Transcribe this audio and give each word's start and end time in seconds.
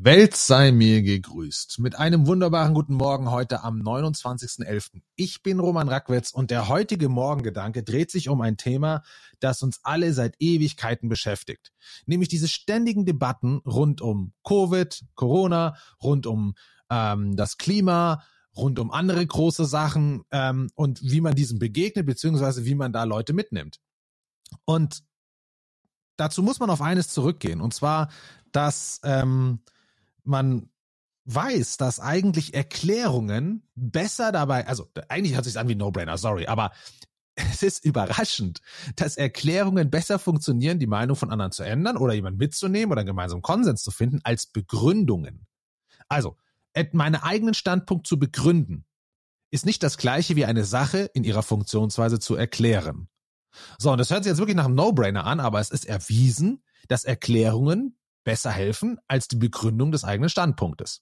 Welt 0.00 0.36
sei 0.36 0.70
mir 0.70 1.02
gegrüßt. 1.02 1.80
Mit 1.80 1.98
einem 1.98 2.28
wunderbaren 2.28 2.72
guten 2.72 2.94
Morgen 2.94 3.32
heute 3.32 3.64
am 3.64 3.82
29.11. 3.82 5.02
Ich 5.16 5.42
bin 5.42 5.58
Roman 5.58 5.88
Rackwitz 5.88 6.30
und 6.30 6.52
der 6.52 6.68
heutige 6.68 7.08
Morgengedanke 7.08 7.82
dreht 7.82 8.12
sich 8.12 8.28
um 8.28 8.40
ein 8.40 8.56
Thema, 8.56 9.02
das 9.40 9.60
uns 9.60 9.80
alle 9.82 10.12
seit 10.12 10.36
Ewigkeiten 10.38 11.08
beschäftigt. 11.08 11.72
Nämlich 12.06 12.28
diese 12.28 12.46
ständigen 12.46 13.06
Debatten 13.06 13.56
rund 13.66 14.00
um 14.00 14.34
Covid, 14.44 15.04
Corona, 15.16 15.76
rund 16.00 16.28
um 16.28 16.54
ähm, 16.90 17.34
das 17.34 17.58
Klima, 17.58 18.22
rund 18.56 18.78
um 18.78 18.92
andere 18.92 19.26
große 19.26 19.64
Sachen 19.64 20.22
ähm, 20.30 20.70
und 20.76 21.02
wie 21.02 21.20
man 21.20 21.34
diesem 21.34 21.58
begegnet, 21.58 22.06
beziehungsweise 22.06 22.64
wie 22.64 22.76
man 22.76 22.92
da 22.92 23.02
Leute 23.02 23.32
mitnimmt. 23.32 23.80
Und 24.64 25.02
dazu 26.16 26.40
muss 26.44 26.60
man 26.60 26.70
auf 26.70 26.82
eines 26.82 27.08
zurückgehen, 27.08 27.60
und 27.60 27.74
zwar, 27.74 28.10
dass 28.52 29.00
ähm, 29.02 29.58
man 30.28 30.70
weiß, 31.24 31.76
dass 31.76 32.00
eigentlich 32.00 32.54
Erklärungen 32.54 33.68
besser 33.74 34.32
dabei, 34.32 34.66
also 34.66 34.88
eigentlich 35.08 35.34
hört 35.34 35.44
sich 35.44 35.58
an 35.58 35.68
wie 35.68 35.74
No-Brainer, 35.74 36.16
sorry, 36.16 36.46
aber 36.46 36.72
es 37.34 37.62
ist 37.62 37.84
überraschend, 37.84 38.60
dass 38.96 39.16
Erklärungen 39.16 39.90
besser 39.90 40.18
funktionieren, 40.18 40.78
die 40.78 40.86
Meinung 40.86 41.16
von 41.16 41.30
anderen 41.30 41.52
zu 41.52 41.62
ändern 41.62 41.96
oder 41.96 42.14
jemanden 42.14 42.38
mitzunehmen 42.38 42.92
oder 42.92 43.00
einen 43.00 43.08
gemeinsamen 43.08 43.42
Konsens 43.42 43.82
zu 43.82 43.90
finden, 43.90 44.20
als 44.24 44.46
Begründungen. 44.46 45.46
Also, 46.08 46.36
meinen 46.92 47.16
eigenen 47.16 47.54
Standpunkt 47.54 48.06
zu 48.06 48.18
begründen, 48.18 48.86
ist 49.50 49.66
nicht 49.66 49.82
das 49.82 49.98
gleiche 49.98 50.36
wie 50.36 50.44
eine 50.44 50.64
Sache 50.64 51.10
in 51.12 51.24
ihrer 51.24 51.42
Funktionsweise 51.42 52.18
zu 52.18 52.36
erklären. 52.36 53.08
So, 53.78 53.90
und 53.90 53.98
das 53.98 54.10
hört 54.10 54.24
sich 54.24 54.30
jetzt 54.30 54.38
wirklich 54.38 54.56
nach 54.56 54.66
einem 54.66 54.74
No-Brainer 54.74 55.24
an, 55.24 55.40
aber 55.40 55.60
es 55.60 55.70
ist 55.70 55.86
erwiesen, 55.86 56.62
dass 56.86 57.04
Erklärungen 57.04 57.97
besser 58.28 58.50
helfen 58.50 58.98
als 59.08 59.26
die 59.26 59.36
Begründung 59.36 59.90
des 59.90 60.04
eigenen 60.04 60.28
Standpunktes. 60.28 61.00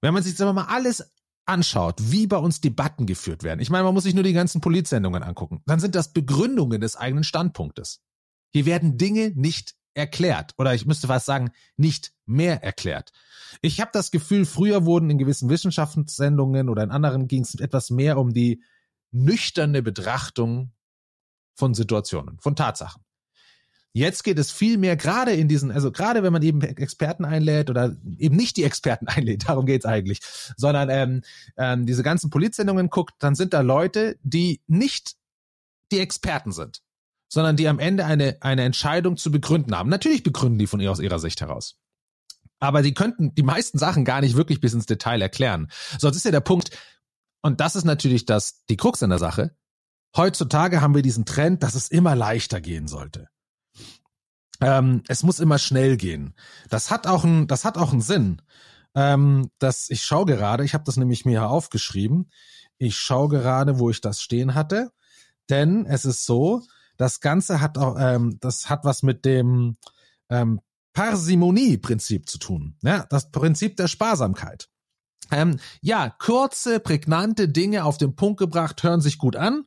Wenn 0.00 0.12
man 0.12 0.24
sich 0.24 0.36
jetzt 0.36 0.40
mal 0.40 0.64
alles 0.64 1.12
anschaut, 1.46 1.94
wie 2.10 2.26
bei 2.26 2.38
uns 2.38 2.60
Debatten 2.60 3.06
geführt 3.06 3.44
werden, 3.44 3.60
ich 3.60 3.70
meine, 3.70 3.84
man 3.84 3.94
muss 3.94 4.02
sich 4.02 4.14
nur 4.14 4.24
die 4.24 4.32
ganzen 4.32 4.60
Polizsendungen 4.60 5.22
angucken, 5.22 5.62
dann 5.66 5.78
sind 5.78 5.94
das 5.94 6.12
Begründungen 6.12 6.80
des 6.80 6.96
eigenen 6.96 7.22
Standpunktes. 7.22 8.02
Hier 8.50 8.66
werden 8.66 8.98
Dinge 8.98 9.30
nicht 9.36 9.76
erklärt 9.94 10.54
oder 10.58 10.74
ich 10.74 10.86
müsste 10.86 11.06
fast 11.06 11.26
sagen, 11.26 11.52
nicht 11.76 12.12
mehr 12.26 12.64
erklärt. 12.64 13.12
Ich 13.62 13.80
habe 13.80 13.92
das 13.92 14.10
Gefühl, 14.10 14.44
früher 14.44 14.84
wurden 14.86 15.10
in 15.10 15.18
gewissen 15.18 15.48
Wissenschaftssendungen 15.48 16.68
oder 16.68 16.82
in 16.82 16.90
anderen 16.90 17.28
ging 17.28 17.42
es 17.42 17.54
etwas 17.54 17.90
mehr 17.90 18.18
um 18.18 18.32
die 18.32 18.60
nüchterne 19.12 19.84
Betrachtung 19.84 20.72
von 21.54 21.74
Situationen, 21.74 22.40
von 22.40 22.56
Tatsachen. 22.56 23.04
Jetzt 23.94 24.22
geht 24.22 24.38
es 24.38 24.52
viel 24.52 24.78
mehr 24.78 24.96
gerade 24.96 25.32
in 25.32 25.48
diesen, 25.48 25.72
also 25.72 25.90
gerade 25.90 26.22
wenn 26.22 26.32
man 26.32 26.42
eben 26.42 26.60
Experten 26.60 27.24
einlädt 27.24 27.70
oder 27.70 27.96
eben 28.18 28.36
nicht 28.36 28.56
die 28.56 28.64
Experten 28.64 29.08
einlädt, 29.08 29.48
darum 29.48 29.66
geht's 29.66 29.86
eigentlich, 29.86 30.20
sondern 30.56 30.90
ähm, 30.90 31.22
ähm, 31.56 31.86
diese 31.86 32.02
ganzen 32.02 32.30
Polizsendungen 32.30 32.90
guckt, 32.90 33.14
dann 33.18 33.34
sind 33.34 33.54
da 33.54 33.60
Leute, 33.60 34.18
die 34.22 34.60
nicht 34.66 35.16
die 35.90 36.00
Experten 36.00 36.52
sind, 36.52 36.82
sondern 37.28 37.56
die 37.56 37.66
am 37.66 37.78
Ende 37.78 38.04
eine, 38.04 38.36
eine 38.40 38.62
Entscheidung 38.62 39.16
zu 39.16 39.30
begründen 39.30 39.74
haben. 39.74 39.88
Natürlich 39.88 40.22
begründen 40.22 40.58
die 40.58 40.66
von 40.66 40.80
ihr 40.80 40.92
aus 40.92 41.00
ihrer 41.00 41.18
Sicht 41.18 41.40
heraus. 41.40 41.78
Aber 42.60 42.82
die 42.82 42.92
könnten 42.92 43.34
die 43.34 43.42
meisten 43.42 43.78
Sachen 43.78 44.04
gar 44.04 44.20
nicht 44.20 44.36
wirklich 44.36 44.60
bis 44.60 44.74
ins 44.74 44.86
Detail 44.86 45.22
erklären. 45.22 45.70
Sonst 45.98 46.16
ist 46.16 46.24
ja 46.24 46.30
der 46.30 46.40
Punkt, 46.40 46.70
und 47.40 47.60
das 47.60 47.76
ist 47.76 47.84
natürlich 47.84 48.26
das, 48.26 48.64
die 48.66 48.76
Krux 48.76 49.00
in 49.00 49.10
der 49.10 49.18
Sache. 49.18 49.56
Heutzutage 50.16 50.80
haben 50.80 50.94
wir 50.94 51.02
diesen 51.02 51.24
Trend, 51.24 51.62
dass 51.62 51.74
es 51.74 51.88
immer 51.88 52.16
leichter 52.16 52.60
gehen 52.60 52.88
sollte 52.88 53.28
ähm, 54.60 55.02
es 55.08 55.22
muss 55.22 55.40
immer 55.40 55.58
schnell 55.58 55.96
gehen. 55.96 56.34
Das 56.68 56.90
hat 56.90 57.06
auch 57.06 57.24
ein, 57.24 57.46
das 57.46 57.64
hat 57.64 57.78
auch 57.78 57.92
einen 57.92 58.00
Sinn. 58.00 58.42
Ähm, 58.94 59.50
das, 59.58 59.90
ich 59.90 60.02
schaue 60.02 60.26
gerade, 60.26 60.64
ich 60.64 60.74
habe 60.74 60.84
das 60.84 60.96
nämlich 60.96 61.24
mir 61.24 61.48
aufgeschrieben. 61.48 62.30
Ich 62.78 62.96
schaue 62.96 63.28
gerade, 63.28 63.78
wo 63.78 63.90
ich 63.90 64.00
das 64.00 64.20
stehen 64.20 64.54
hatte, 64.54 64.92
denn 65.50 65.86
es 65.86 66.04
ist 66.04 66.26
so, 66.26 66.62
das 66.96 67.20
Ganze 67.20 67.60
hat 67.60 67.78
auch, 67.78 67.96
ähm, 67.98 68.38
das 68.40 68.68
hat 68.68 68.84
was 68.84 69.02
mit 69.02 69.24
dem 69.24 69.76
ähm, 70.28 70.60
Parsimonie-Prinzip 70.94 72.28
zu 72.28 72.38
tun. 72.38 72.76
Ja, 72.82 73.06
das 73.08 73.30
Prinzip 73.30 73.76
der 73.76 73.88
Sparsamkeit. 73.88 74.68
Ähm, 75.30 75.60
ja, 75.80 76.10
kurze, 76.18 76.80
prägnante 76.80 77.48
Dinge 77.48 77.84
auf 77.84 77.98
den 77.98 78.16
Punkt 78.16 78.38
gebracht, 78.38 78.82
hören 78.82 79.00
sich 79.00 79.18
gut 79.18 79.36
an. 79.36 79.64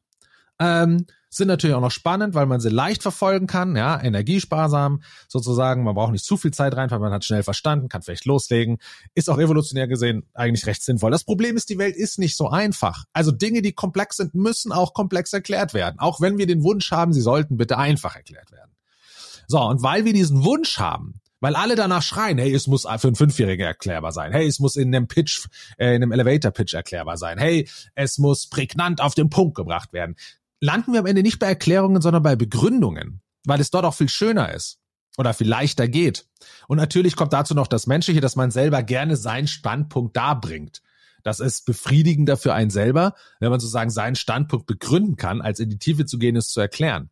Ähm, 0.61 1.07
sind 1.33 1.47
natürlich 1.47 1.75
auch 1.75 1.81
noch 1.81 1.91
spannend, 1.91 2.35
weil 2.35 2.45
man 2.45 2.59
sie 2.59 2.69
leicht 2.69 3.01
verfolgen 3.01 3.47
kann, 3.47 3.75
ja, 3.75 4.01
energiesparsam 4.01 5.01
sozusagen. 5.29 5.83
Man 5.83 5.95
braucht 5.95 6.11
nicht 6.11 6.25
zu 6.25 6.35
viel 6.35 6.51
Zeit 6.51 6.75
rein, 6.75 6.91
weil 6.91 6.99
man 6.99 7.13
hat 7.13 7.23
schnell 7.23 7.41
verstanden, 7.41 7.87
kann 7.87 8.01
vielleicht 8.01 8.25
loslegen. 8.25 8.77
Ist 9.15 9.29
auch 9.29 9.39
evolutionär 9.39 9.87
gesehen 9.87 10.23
eigentlich 10.33 10.65
recht 10.67 10.83
sinnvoll. 10.83 11.09
Das 11.09 11.23
Problem 11.23 11.55
ist, 11.55 11.69
die 11.69 11.77
Welt 11.77 11.95
ist 11.95 12.19
nicht 12.19 12.35
so 12.35 12.49
einfach. 12.49 13.05
Also 13.13 13.31
Dinge, 13.31 13.61
die 13.61 13.71
komplex 13.71 14.17
sind, 14.17 14.35
müssen 14.35 14.73
auch 14.73 14.93
komplex 14.93 15.31
erklärt 15.31 15.73
werden. 15.73 15.99
Auch 15.99 16.19
wenn 16.19 16.37
wir 16.37 16.47
den 16.47 16.63
Wunsch 16.63 16.91
haben, 16.91 17.13
sie 17.13 17.21
sollten 17.21 17.55
bitte 17.55 17.77
einfach 17.77 18.15
erklärt 18.15 18.51
werden. 18.51 18.71
So, 19.47 19.61
und 19.61 19.81
weil 19.81 20.03
wir 20.03 20.13
diesen 20.13 20.43
Wunsch 20.43 20.79
haben, 20.79 21.21
weil 21.39 21.55
alle 21.55 21.75
danach 21.75 22.03
schreien, 22.03 22.37
hey, 22.37 22.53
es 22.53 22.67
muss 22.67 22.83
für 22.83 23.07
einen 23.07 23.15
Fünfjährigen 23.15 23.65
erklärbar 23.65 24.11
sein. 24.11 24.31
Hey, 24.31 24.45
es 24.45 24.59
muss 24.59 24.75
in 24.75 24.93
einem 24.93 25.07
Pitch, 25.07 25.47
äh, 25.77 25.95
in 25.95 26.03
einem 26.03 26.11
Elevator-Pitch 26.11 26.75
erklärbar 26.75 27.17
sein. 27.17 27.39
Hey, 27.39 27.67
es 27.95 28.19
muss 28.19 28.47
prägnant 28.47 29.01
auf 29.01 29.15
den 29.15 29.29
Punkt 29.29 29.55
gebracht 29.55 29.91
werden 29.91 30.15
landen 30.61 30.93
wir 30.93 31.01
am 31.01 31.05
Ende 31.05 31.23
nicht 31.23 31.39
bei 31.39 31.47
Erklärungen, 31.47 32.01
sondern 32.01 32.23
bei 32.23 32.35
Begründungen, 32.37 33.21
weil 33.45 33.59
es 33.59 33.71
dort 33.71 33.83
auch 33.83 33.95
viel 33.95 34.09
schöner 34.09 34.53
ist 34.53 34.79
oder 35.17 35.33
viel 35.33 35.49
leichter 35.49 35.89
geht. 35.89 36.27
Und 36.67 36.77
natürlich 36.77 37.15
kommt 37.17 37.33
dazu 37.33 37.53
noch 37.53 37.67
das 37.67 37.87
Menschliche, 37.87 38.21
dass 38.21 38.37
man 38.37 38.51
selber 38.51 38.81
gerne 38.83 39.17
seinen 39.17 39.47
Standpunkt 39.47 40.15
darbringt. 40.15 40.81
Das 41.23 41.39
ist 41.39 41.65
befriedigender 41.65 42.37
für 42.37 42.53
einen 42.53 42.69
selber, 42.69 43.15
wenn 43.39 43.49
man 43.49 43.59
sozusagen 43.59 43.89
seinen 43.89 44.15
Standpunkt 44.15 44.65
begründen 44.65 45.17
kann, 45.17 45.41
als 45.41 45.59
in 45.59 45.69
die 45.69 45.77
Tiefe 45.77 46.05
zu 46.05 46.17
gehen, 46.17 46.35
es 46.35 46.49
zu 46.49 46.61
erklären. 46.61 47.09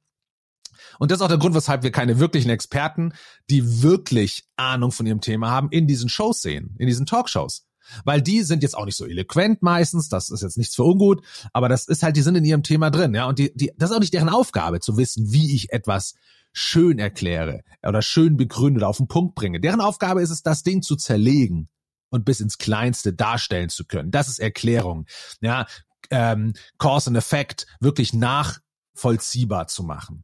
Und 0.98 1.12
das 1.12 1.20
ist 1.20 1.22
auch 1.22 1.28
der 1.28 1.38
Grund, 1.38 1.56
weshalb 1.56 1.84
wir 1.84 1.92
keine 1.92 2.20
wirklichen 2.20 2.50
Experten, 2.50 3.14
die 3.50 3.84
wirklich 3.84 4.46
Ahnung 4.56 4.92
von 4.92 5.06
ihrem 5.06 5.22
Thema 5.22 5.52
haben, 5.52 5.70
in 5.72 5.88
diesen 5.88 6.10
Shows 6.10 6.42
sehen, 6.42 6.76
in 6.80 6.88
diesen 6.88 7.06
Talkshows 7.06 7.69
weil 8.06 8.22
die 8.22 8.44
sind 8.44 8.64
jetzt 8.64 8.78
auch 8.78 8.86
nicht 8.86 8.98
so 8.98 9.06
eloquent 9.06 9.62
meistens, 9.62 10.10
das 10.10 10.30
ist 10.30 10.42
jetzt 10.42 10.58
nichts 10.58 10.76
für 10.76 10.84
ungut, 10.84 11.24
aber 11.54 11.70
das 11.70 11.88
ist 11.88 12.04
halt, 12.04 12.16
die 12.16 12.22
sind 12.22 12.36
in 12.36 12.46
ihrem 12.46 12.64
Thema 12.64 12.90
drin, 12.90 13.14
ja, 13.14 13.26
und 13.26 13.40
die, 13.40 13.52
die, 13.56 13.72
das 13.78 13.90
ist 13.90 13.96
auch 13.96 14.02
nicht 14.02 14.14
deren 14.14 14.30
Aufgabe 14.30 14.80
zu 14.80 14.98
wissen, 14.98 15.32
wie 15.32 15.56
ich 15.56 15.72
etwas 15.72 16.16
schön 16.52 17.00
erkläre 17.00 17.62
oder 17.84 18.02
schön 18.02 18.38
begründe 18.38 18.80
oder 18.80 18.88
auf 18.88 18.98
den 18.98 19.08
Punkt 19.08 19.36
bringe. 19.36 19.60
Deren 19.60 19.82
Aufgabe 19.82 20.22
ist 20.22 20.32
es, 20.32 20.42
das 20.42 20.64
Ding 20.64 20.82
zu 20.82 20.96
zerlegen 20.96 21.70
und 22.10 22.26
bis 22.26 22.40
ins 22.40 22.58
Kleinste 22.58 23.14
darstellen 23.14 23.70
zu 23.70 23.86
können. 23.86 24.12
Das 24.12 24.28
ist 24.28 24.40
Erklärung, 24.40 25.06
ja, 25.42 25.68
ähm, 26.10 26.54
Cause 26.78 27.10
and 27.10 27.18
Effect 27.18 27.68
wirklich 27.80 28.14
nachvollziehbar 28.14 29.68
zu 29.68 29.84
machen. 29.84 30.24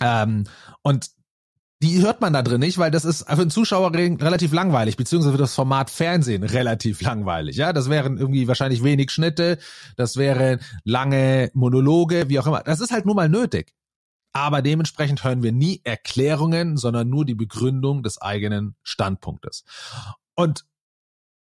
Ähm, 0.00 0.44
und 0.82 1.10
die 1.80 2.00
hört 2.02 2.20
man 2.20 2.32
da 2.32 2.42
drin 2.42 2.60
nicht, 2.60 2.78
weil 2.78 2.90
das 2.90 3.04
ist 3.04 3.26
für 3.26 3.32
einen 3.32 3.50
Zuschauer 3.50 3.92
relativ 3.92 4.52
langweilig, 4.52 4.96
beziehungsweise 4.96 5.32
für 5.32 5.38
das 5.38 5.54
Format 5.54 5.90
Fernsehen 5.90 6.42
relativ 6.42 7.00
langweilig. 7.02 7.56
Ja, 7.56 7.72
das 7.72 7.88
wären 7.88 8.18
irgendwie 8.18 8.48
wahrscheinlich 8.48 8.82
wenig 8.82 9.10
Schnitte, 9.12 9.58
das 9.96 10.16
wären 10.16 10.60
lange 10.84 11.50
Monologe, 11.54 12.28
wie 12.28 12.38
auch 12.40 12.46
immer. 12.46 12.62
Das 12.62 12.80
ist 12.80 12.90
halt 12.90 13.06
nur 13.06 13.14
mal 13.14 13.28
nötig. 13.28 13.74
Aber 14.32 14.60
dementsprechend 14.60 15.24
hören 15.24 15.42
wir 15.42 15.52
nie 15.52 15.80
Erklärungen, 15.84 16.76
sondern 16.76 17.08
nur 17.08 17.24
die 17.24 17.34
Begründung 17.34 18.02
des 18.02 18.20
eigenen 18.20 18.76
Standpunktes. 18.82 19.64
Und 20.34 20.64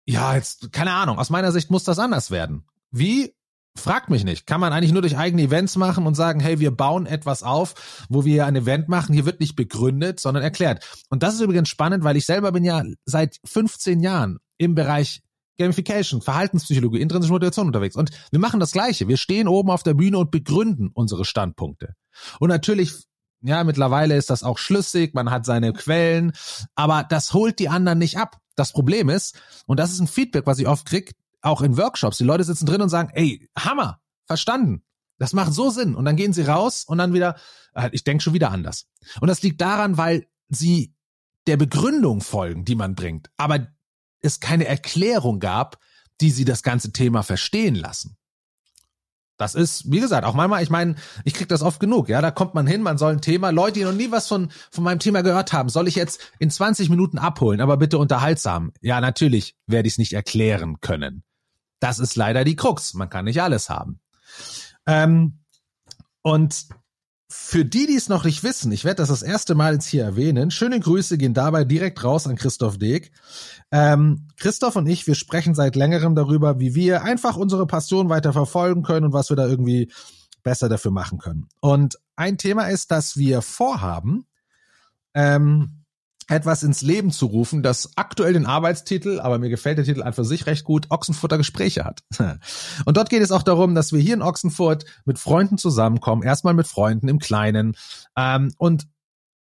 ja, 0.07 0.35
jetzt, 0.35 0.73
keine 0.73 0.93
Ahnung, 0.93 1.19
aus 1.19 1.31
meiner 1.31 1.51
Sicht 1.53 1.71
muss 1.71 1.85
das 1.85 1.99
anders 1.99 2.31
werden. 2.31 2.65
Wie? 2.91 3.36
Fragt 3.77 4.11
mich 4.11 4.25
nicht. 4.25 4.47
Kann 4.47 4.61
man 4.61 4.73
eigentlich 4.73 4.93
nur 4.93 5.03
durch 5.03 5.17
eigene 5.17 5.43
Events 5.43 5.77
machen 5.77 6.07
und 6.07 6.15
sagen, 6.15 6.41
hey, 6.41 6.61
wir 6.61 6.71
bauen 6.71 7.07
etwas 7.07 7.43
auf, 7.43 8.07
wo 8.09 8.25
wir 8.25 8.47
ein 8.47 8.57
Event 8.57 8.89
machen. 8.89 9.13
Hier 9.15 9.27
wird 9.27 9.41
nicht 9.41 9.55
begründet, 9.55 10.19
sondern 10.19 10.43
erklärt. 10.43 10.85
Und 11.11 11.23
das 11.23 11.35
ist 11.35 11.41
übrigens 11.41 11.69
spannend, 11.69 12.03
weil 12.03 12.17
ich 12.17 12.27
selber 12.27 12.53
bin 12.53 12.65
ja 12.65 12.83
seit 13.05 13.39
15 13.45 14.01
Jahren 14.01 14.39
im 14.57 14.75
Bereich 14.75 15.23
Gamification, 15.59 16.23
Verhaltenspsychologie, 16.23 17.01
intrinsische 17.01 17.33
Motivation 17.33 17.67
unterwegs. 17.67 17.97
Und 17.97 18.11
wir 18.31 18.41
machen 18.41 18.61
das 18.61 18.73
Gleiche. 18.73 19.09
Wir 19.09 19.17
stehen 19.17 19.49
oben 19.49 19.71
auf 19.71 19.83
der 19.83 19.95
Bühne 19.95 20.19
und 20.19 20.31
begründen 20.31 20.91
unsere 20.93 21.25
Standpunkte. 21.25 21.95
Und 22.41 22.49
natürlich, 22.49 22.93
ja, 23.43 23.65
mittlerweile 23.65 24.17
ist 24.17 24.31
das 24.31 24.43
auch 24.43 24.59
schlüssig, 24.59 25.15
man 25.15 25.31
hat 25.31 25.47
seine 25.47 25.73
Quellen, 25.73 26.33
aber 26.75 27.05
das 27.09 27.33
holt 27.33 27.59
die 27.59 27.69
anderen 27.69 27.99
nicht 27.99 28.19
ab. 28.19 28.39
Das 28.55 28.73
Problem 28.73 29.09
ist, 29.09 29.39
und 29.67 29.79
das 29.79 29.93
ist 29.93 30.01
ein 30.01 30.07
Feedback, 30.07 30.47
was 30.47 30.59
ich 30.59 30.67
oft 30.67 30.87
kriege, 30.87 31.13
auch 31.47 31.63
in 31.63 31.77
Workshops, 31.77 32.19
die 32.19 32.25
Leute 32.25 32.45
sitzen 32.45 32.67
drin 32.67 32.83
und 32.83 32.89
sagen, 32.89 33.11
ey, 33.15 33.49
Hammer, 33.59 34.01
verstanden. 34.27 34.83
Das 35.19 35.33
macht 35.33 35.53
so 35.53 35.71
Sinn. 35.71 35.95
Und 35.95 36.05
dann 36.05 36.17
gehen 36.17 36.33
sie 36.33 36.43
raus 36.43 36.85
und 36.87 36.99
dann 36.99 37.15
wieder, 37.15 37.37
äh, 37.75 37.89
ich 37.93 38.05
denke 38.05 38.23
schon 38.23 38.35
wieder 38.35 38.51
anders. 38.51 38.87
Und 39.21 39.29
das 39.29 39.43
liegt 39.43 39.61
daran, 39.61 39.97
weil 39.97 40.27
sie 40.49 40.95
der 41.47 41.57
Begründung 41.57 42.21
folgen, 42.21 42.65
die 42.65 42.75
man 42.75 42.95
bringt, 42.95 43.31
aber 43.37 43.69
es 44.21 44.41
keine 44.41 44.67
Erklärung 44.67 45.39
gab, 45.39 45.79
die 46.21 46.31
sie 46.31 46.45
das 46.45 46.63
ganze 46.63 46.93
Thema 46.93 47.23
verstehen 47.23 47.75
lassen. 47.75 48.17
Das 49.37 49.55
ist, 49.55 49.91
wie 49.91 50.01
gesagt, 50.01 50.25
auch 50.25 50.35
manchmal, 50.35 50.63
ich 50.63 50.71
meine, 50.71 50.95
ich 51.25 51.35
krieg 51.35 51.49
das 51.49 51.63
oft 51.63 51.79
genug, 51.79 52.09
ja, 52.09 52.23
da 52.23 52.31
kommt 52.31 52.55
man 52.55 52.67
hin, 52.67 52.83
man 52.83 52.97
soll 52.97 53.13
ein 53.13 53.21
Thema, 53.21 53.51
Leute, 53.51 53.79
die 53.79 53.85
noch 53.85 53.93
nie 53.93 54.11
was 54.11 54.27
von, 54.27 54.51
von 54.71 54.83
meinem 54.83 54.99
Thema 54.99 55.23
gehört 55.23 55.53
haben, 55.53 55.69
soll 55.69 55.89
ich 55.89 55.95
jetzt 55.95 56.33
in 56.39 56.51
20 56.51 56.89
Minuten 56.89 57.19
abholen, 57.19 57.61
aber 57.61 57.77
bitte 57.77 57.99
unterhaltsam. 57.99 58.73
Ja, 58.81 59.01
natürlich 59.01 59.55
werde 59.67 59.89
ich 59.89 59.95
es 59.95 59.99
nicht 59.99 60.15
erklären 60.15 60.81
können. 60.81 61.23
Das 61.81 61.99
ist 61.99 62.17
leider 62.17 62.45
die 62.45 62.57
Krux, 62.57 62.95
man 62.95 63.11
kann 63.11 63.27
nicht 63.27 63.43
alles 63.43 63.69
haben. 63.69 64.01
Ähm, 64.87 65.41
und 66.23 66.67
für 67.29 67.65
die, 67.65 67.87
die 67.87 67.97
es 67.97 68.09
noch 68.09 68.25
nicht 68.25 68.45
wissen, 68.45 68.73
ich 68.73 68.85
werde 68.85 68.97
das 68.97 69.09
das 69.09 69.23
erste 69.23 69.55
Mal 69.55 69.75
jetzt 69.75 69.87
hier 69.87 70.05
erwähnen. 70.05 70.51
Schöne 70.51 70.79
Grüße 70.81 71.19
gehen 71.19 71.35
dabei 71.35 71.65
direkt 71.65 72.03
raus 72.03 72.27
an 72.27 72.37
Christoph 72.37 72.79
Deeg. 72.79 73.13
Ähm, 73.71 74.29
Christoph 74.37 74.77
und 74.77 74.87
ich, 74.87 75.07
wir 75.07 75.15
sprechen 75.15 75.55
seit 75.55 75.77
längerem 75.77 76.15
darüber, 76.15 76.61
wie 76.61 76.75
wir 76.75 77.03
einfach 77.03 77.37
unsere 77.37 77.67
Passion 77.67 78.09
weiter 78.09 78.33
verfolgen 78.33 78.83
können 78.83 79.07
und 79.07 79.13
was 79.13 79.29
wir 79.29 79.37
da 79.37 79.47
irgendwie 79.47 79.93
besser 80.43 80.69
dafür 80.69 80.93
machen 80.93 81.19
können. 81.19 81.49
Und 81.61 81.99
ein 82.15 82.39
Thema 82.39 82.69
ist, 82.69 82.91
dass 82.91 83.17
wir 83.17 83.43
vorhaben, 83.43 84.27
ähm, 85.15 85.85
etwas 86.29 86.63
ins 86.63 86.83
Leben 86.83 87.13
zu 87.13 87.27
rufen, 87.27 87.63
das 87.63 87.93
aktuell 87.97 88.33
den 88.33 88.47
Arbeitstitel, 88.47 89.21
aber 89.21 89.39
mir 89.39 89.49
gefällt 89.49 89.79
der 89.79 89.85
Titel 89.85 90.03
an 90.03 90.13
für 90.13 90.25
sich 90.25 90.47
recht 90.47 90.65
gut, 90.65 90.91
Ochsenfutter 90.91 91.39
Gespräche 91.39 91.85
hat. 91.85 92.03
Und 92.85 92.97
dort 92.97 93.11
geht 93.11 93.23
es 93.23 93.31
auch 93.31 93.43
darum, 93.43 93.75
dass 93.75 93.93
wir 93.93 94.01
hier 94.01 94.15
in 94.15 94.23
Ochsenfurt 94.23 94.85
mit 95.05 95.19
Freunden 95.19 95.59
zusammenkommen, 95.59 96.23
erstmal 96.23 96.55
mit 96.55 96.67
Freunden 96.67 97.09
im 97.09 97.19
Kleinen 97.19 97.77
ähm, 98.17 98.53
und 98.59 98.87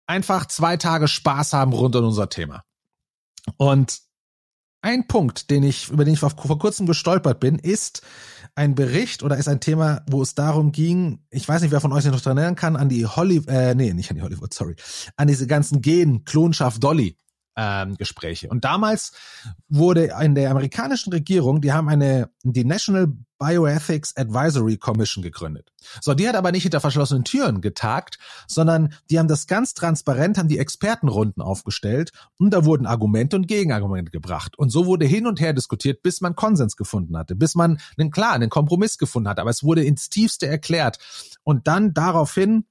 einfach 0.07 0.45
zwei 0.47 0.77
Tage 0.77 1.07
Spaß 1.07 1.53
haben 1.53 1.73
rund 1.73 1.95
um 1.95 2.05
unser 2.05 2.29
Thema. 2.29 2.63
Und 3.57 3.99
ein 4.81 5.07
Punkt, 5.07 5.51
den 5.51 5.63
ich, 5.63 5.89
über 5.89 6.03
den 6.03 6.15
ich 6.15 6.19
vor, 6.19 6.31
vor 6.31 6.57
kurzem 6.57 6.87
gestolpert 6.87 7.39
bin, 7.39 7.59
ist 7.59 8.01
ein 8.55 8.75
Bericht 8.75 9.23
oder 9.23 9.37
ist 9.37 9.47
ein 9.47 9.59
Thema, 9.59 10.03
wo 10.09 10.21
es 10.21 10.35
darum 10.35 10.71
ging, 10.71 11.19
ich 11.29 11.47
weiß 11.47 11.61
nicht, 11.61 11.71
wer 11.71 11.81
von 11.81 11.93
euch 11.93 12.03
sich 12.03 12.11
noch 12.11 12.21
dran 12.21 12.37
erinnern 12.37 12.55
kann, 12.55 12.75
an 12.75 12.89
die 12.89 13.05
Hollywood, 13.05 13.47
äh, 13.47 13.75
nee, 13.75 13.93
nicht 13.93 14.09
an 14.09 14.17
die 14.17 14.21
Hollywood, 14.21 14.53
sorry, 14.53 14.75
an 15.15 15.27
diese 15.27 15.47
ganzen 15.47 15.81
Gen-Klonschaft 15.81 16.83
Dolly 16.83 17.17
ähm, 17.55 17.95
Gespräche. 17.95 18.49
Und 18.49 18.63
damals 18.63 19.11
wurde 19.67 20.13
in 20.21 20.35
der 20.35 20.51
amerikanischen 20.51 21.11
Regierung, 21.11 21.61
die 21.61 21.73
haben 21.73 21.89
eine, 21.89 22.29
die 22.43 22.63
National 22.63 23.13
Bioethics 23.39 24.15
Advisory 24.15 24.77
Commission 24.77 25.23
gegründet. 25.23 25.71
So, 25.99 26.13
die 26.13 26.29
hat 26.29 26.35
aber 26.35 26.51
nicht 26.51 26.61
hinter 26.61 26.79
verschlossenen 26.79 27.23
Türen 27.23 27.59
getagt, 27.59 28.19
sondern 28.47 28.93
die 29.09 29.17
haben 29.17 29.27
das 29.27 29.47
ganz 29.47 29.73
transparent, 29.73 30.37
haben 30.37 30.47
die 30.47 30.59
Expertenrunden 30.59 31.41
aufgestellt 31.41 32.11
und 32.37 32.51
da 32.51 32.65
wurden 32.65 32.85
Argumente 32.85 33.35
und 33.35 33.47
Gegenargumente 33.47 34.11
gebracht. 34.11 34.57
Und 34.59 34.69
so 34.69 34.85
wurde 34.85 35.05
hin 35.05 35.25
und 35.25 35.41
her 35.41 35.53
diskutiert, 35.53 36.03
bis 36.03 36.21
man 36.21 36.35
Konsens 36.35 36.77
gefunden 36.77 37.17
hatte, 37.17 37.35
bis 37.35 37.55
man 37.55 37.79
einen 37.97 38.11
klaren, 38.11 38.43
einen 38.43 38.49
Kompromiss 38.51 38.99
gefunden 38.99 39.27
hat. 39.27 39.39
Aber 39.39 39.49
es 39.49 39.63
wurde 39.63 39.83
ins 39.83 40.09
Tiefste 40.09 40.45
erklärt. 40.45 40.99
Und 41.43 41.67
dann 41.67 41.95
daraufhin 41.95 42.65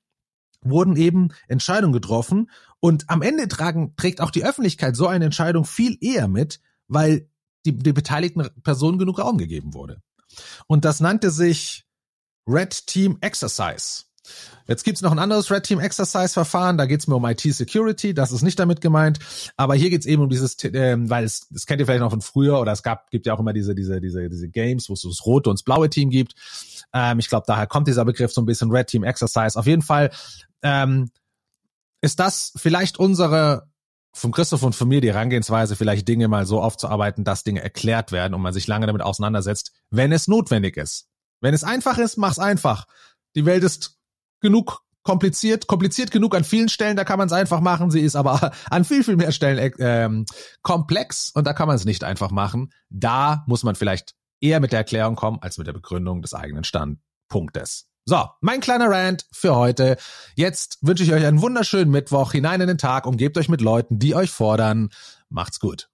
wurden 0.63 0.97
eben 0.97 1.29
Entscheidungen 1.49 1.93
getroffen 1.93 2.51
und 2.81 3.09
am 3.09 3.23
Ende 3.23 3.49
tragen, 3.49 3.95
trägt 3.97 4.21
auch 4.21 4.31
die 4.31 4.45
Öffentlichkeit 4.45 4.97
so 4.97 5.07
eine 5.07 5.27
Entscheidung 5.27 5.65
viel 5.65 5.99
eher 6.01 6.29
mit, 6.29 6.61
weil 6.89 7.29
die, 7.67 7.77
die 7.77 7.93
beteiligten 7.93 8.49
Personen 8.63 8.99
genug 8.99 9.19
Raum 9.19 9.39
gegeben 9.39 9.75
wurde. 9.75 10.03
Und 10.67 10.85
das 10.85 11.01
nannte 11.01 11.31
sich 11.31 11.87
Red 12.47 12.87
Team 12.87 13.19
Exercise. 13.21 14.05
Jetzt 14.67 14.85
gibt's 14.85 15.03
noch 15.03 15.11
ein 15.11 15.19
anderes 15.19 15.51
Red 15.51 15.65
Team 15.65 15.81
Exercise 15.81 16.33
Verfahren, 16.33 16.79
da 16.79 16.87
geht's 16.87 17.07
mir 17.09 17.17
um 17.17 17.25
IT 17.25 17.41
Security, 17.41 18.15
das 18.15 18.31
ist 18.31 18.43
nicht 18.43 18.59
damit 18.59 18.81
gemeint, 18.81 19.19
aber 19.57 19.75
hier 19.75 19.91
geht's 19.91 20.07
eben 20.07 20.23
um 20.23 20.29
dieses, 20.29 20.63
äh, 20.63 20.97
weil 20.99 21.25
es, 21.25 21.49
das 21.51 21.67
kennt 21.67 21.81
ihr 21.81 21.87
vielleicht 21.87 22.03
noch 22.03 22.11
von 22.11 22.21
früher 22.21 22.61
oder 22.61 22.71
es 22.71 22.83
gab, 22.83 23.11
gibt 23.11 23.27
ja 23.27 23.35
auch 23.35 23.41
immer 23.41 23.53
diese, 23.53 23.75
diese, 23.75 24.01
diese, 24.01 24.29
diese 24.29 24.49
Games, 24.49 24.89
wo 24.89 24.93
es 24.93 25.03
das 25.03 25.27
rote 25.27 25.51
und 25.51 25.59
das 25.59 25.65
blaue 25.65 25.91
Team 25.91 26.11
gibt. 26.11 26.35
Ähm, 26.93 27.19
ich 27.19 27.29
glaube, 27.29 27.45
daher 27.47 27.67
kommt 27.67 27.89
dieser 27.89 28.05
Begriff 28.05 28.33
so 28.33 28.41
ein 28.41 28.47
bisschen 28.47 28.71
Red 28.71 28.87
Team 28.87 29.03
Exercise. 29.03 29.59
Auf 29.59 29.67
jeden 29.67 29.83
Fall 29.83 30.11
ähm, 30.63 31.11
ist 32.01 32.21
das 32.21 32.53
vielleicht 32.57 32.99
unsere 32.99 33.71
vom 34.13 34.33
Christoph 34.33 34.63
und 34.65 34.75
von 34.75 34.89
mir 34.89 35.01
die 35.01 35.13
Herangehensweise, 35.13 35.77
vielleicht 35.77 36.09
Dinge 36.09 36.27
mal 36.29 36.45
so 36.45 36.61
aufzuarbeiten, 36.61 37.25
dass 37.25 37.45
Dinge 37.45 37.63
erklärt 37.63 38.11
werden 38.11 38.35
und 38.35 38.43
man 38.43 38.53
sich 38.53 38.67
lange 38.67 38.87
damit 38.87 39.03
auseinandersetzt, 39.03 39.73
wenn 39.91 40.11
es 40.11 40.27
notwendig 40.27 40.77
ist. 40.77 41.09
Wenn 41.41 41.55
es 41.55 41.65
einfach 41.65 41.97
ist, 41.99 42.17
mach's 42.17 42.39
einfach. 42.39 42.87
Die 43.37 43.47
Welt 43.47 43.63
ist 43.63 43.99
genug 44.41 44.83
kompliziert, 45.03 45.67
kompliziert 45.67 46.11
genug 46.11 46.35
an 46.35 46.45
vielen 46.45 46.69
Stellen, 46.69 46.97
da 46.97 47.05
kann 47.05 47.19
man 47.19 47.27
es 47.27 47.33
einfach 47.33 47.61
machen. 47.61 47.91
Sie 47.91 48.01
ist 48.01 48.17
aber 48.17 48.53
an 48.71 48.85
viel, 48.85 49.05
viel 49.05 49.17
mehr 49.17 49.33
Stellen 49.33 49.59
äh, 49.59 49.73
ähm, 49.79 50.27
komplex 50.63 51.31
und 51.31 51.47
da 51.47 51.53
kann 51.53 51.69
man 51.69 51.77
es 51.77 51.85
nicht 51.85 52.05
einfach 52.05 52.31
machen. 52.31 52.73
Da 52.91 53.45
muss 53.47 53.63
man 53.63 53.77
vielleicht 53.77 54.15
eher 54.41 54.61
mit 54.61 54.73
der 54.73 54.81
Erklärung 54.81 55.17
kommen, 55.17 55.39
als 55.41 55.59
mit 55.59 55.67
der 55.67 55.73
Begründung 55.73 56.23
des 56.23 56.35
eigenen 56.35 56.65
Standpunktes. 56.65 57.90
So, 58.07 58.25
mein 58.41 58.61
kleiner 58.61 58.91
Rant 58.91 59.27
für 59.31 59.55
heute. 59.55 59.97
Jetzt 60.35 60.79
wünsche 60.81 61.05
ich 61.05 61.13
euch 61.13 61.25
einen 61.25 61.43
wunderschönen 61.43 61.91
Mittwoch 61.91 62.33
hinein 62.33 62.61
in 62.61 62.69
den 62.69 62.79
Tag. 62.79 63.07
Umgebt 63.07 63.37
euch 63.39 63.49
mit 63.49 63.61
Leuten, 63.61 63.99
die 63.99 64.15
euch 64.15 64.31
fordern. 64.31 64.91
Macht's 65.29 65.61
gut. 65.61 65.90